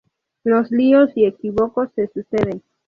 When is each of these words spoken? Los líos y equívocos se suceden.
Los 0.43 0.71
líos 0.71 1.11
y 1.15 1.25
equívocos 1.27 1.89
se 1.93 2.07
suceden. 2.07 2.63